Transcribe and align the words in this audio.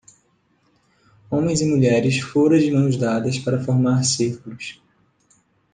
Homens 1.29 1.61
e 1.61 1.65
mulheres 1.67 2.17
fora 2.19 2.57
de 2.59 2.71
mãos 2.71 2.97
dadas 2.97 3.37
para 3.37 3.63
formar 3.63 4.01
círculos. 4.03 4.81